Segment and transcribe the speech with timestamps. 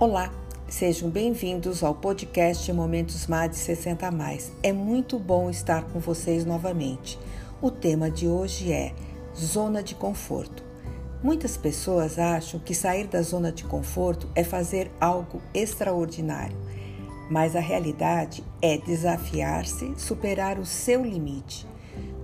[0.00, 0.32] Olá,
[0.66, 4.50] sejam bem-vindos ao podcast Momentos Mais de 60 Mais.
[4.62, 7.18] É muito bom estar com vocês novamente.
[7.60, 8.94] O tema de hoje é
[9.36, 10.64] zona de conforto.
[11.22, 16.56] Muitas pessoas acham que sair da zona de conforto é fazer algo extraordinário,
[17.30, 21.66] mas a realidade é desafiar-se, superar o seu limite.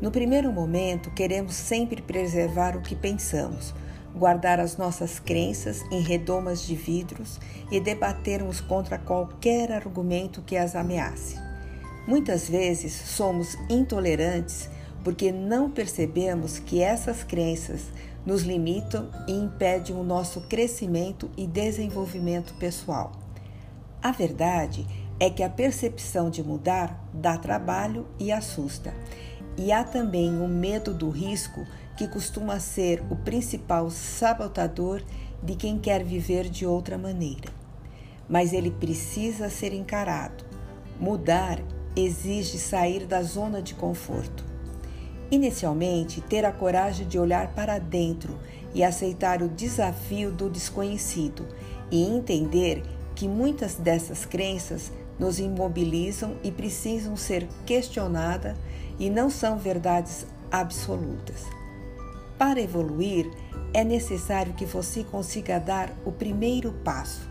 [0.00, 3.74] No primeiro momento, queremos sempre preservar o que pensamos
[4.16, 7.38] guardar as nossas crenças em redomas de vidros
[7.70, 11.36] e debatermos contra qualquer argumento que as ameace.
[12.06, 14.70] Muitas vezes somos intolerantes
[15.04, 17.90] porque não percebemos que essas crenças
[18.24, 23.12] nos limitam e impedem o nosso crescimento e desenvolvimento pessoal.
[24.02, 24.86] A verdade
[25.18, 28.92] é que a percepção de mudar dá trabalho e assusta.
[29.56, 35.02] E há também o medo do risco que costuma ser o principal sabotador
[35.42, 37.48] de quem quer viver de outra maneira.
[38.28, 40.44] Mas ele precisa ser encarado.
[41.00, 41.60] Mudar
[41.94, 44.44] exige sair da zona de conforto.
[45.30, 48.38] Inicialmente, ter a coragem de olhar para dentro
[48.74, 51.46] e aceitar o desafio do desconhecido
[51.90, 52.82] e entender
[53.14, 58.56] que muitas dessas crenças nos imobilizam e precisam ser questionadas
[58.98, 61.46] e não são verdades absolutas.
[62.38, 63.30] Para evoluir,
[63.72, 67.28] é necessário que você consiga dar o primeiro passo,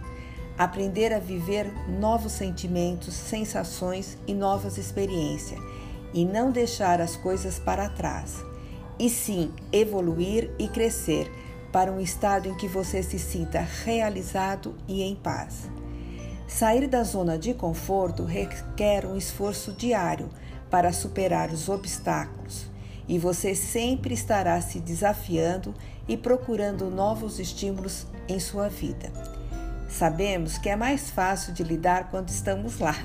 [0.57, 5.59] aprender a viver novos sentimentos, sensações e novas experiências,
[6.11, 8.43] e não deixar as coisas para trás,
[8.97, 11.31] e sim evoluir e crescer
[11.71, 15.69] para um estado em que você se sinta realizado e em paz.
[16.47, 20.29] Sair da zona de conforto requer um esforço diário
[20.69, 22.73] para superar os obstáculos
[23.07, 25.73] e você sempre estará se desafiando
[26.07, 29.11] e procurando novos estímulos em sua vida.
[29.87, 32.95] Sabemos que é mais fácil de lidar quando estamos lá,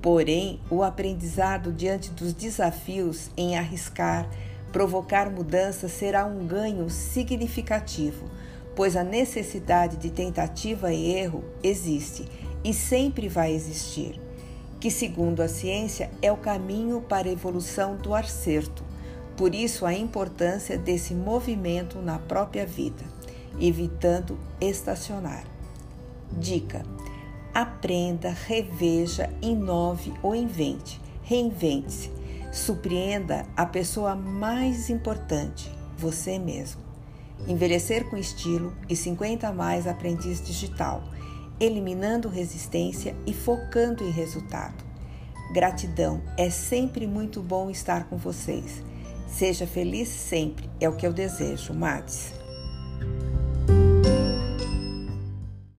[0.00, 4.28] porém, o aprendizado diante dos desafios em arriscar,
[4.70, 8.30] provocar mudanças será um ganho significativo,
[8.76, 12.26] pois a necessidade de tentativa e erro existe
[12.64, 14.20] e sempre vai existir,
[14.78, 18.91] que, segundo a ciência, é o caminho para a evolução do acerto
[19.36, 23.04] por isso, a importância desse movimento na própria vida,
[23.58, 25.44] evitando estacionar.
[26.30, 26.82] Dica:
[27.54, 31.00] aprenda, reveja, inove ou invente.
[31.22, 32.10] Reinvente-se.
[32.52, 36.82] Surpreenda a pessoa mais importante, você mesmo.
[37.48, 41.02] Envelhecer com estilo e 50 mais aprendiz digital,
[41.58, 44.84] eliminando resistência e focando em resultado.
[45.52, 48.82] Gratidão, é sempre muito bom estar com vocês.
[49.32, 52.41] Seja feliz sempre, é o que eu desejo, Mads.